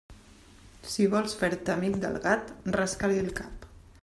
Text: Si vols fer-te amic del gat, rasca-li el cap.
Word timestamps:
Si 0.93 1.05
vols 1.11 1.35
fer-te 1.43 1.75
amic 1.75 2.01
del 2.07 2.19
gat, 2.27 2.53
rasca-li 2.79 3.25
el 3.27 3.33
cap. 3.43 3.71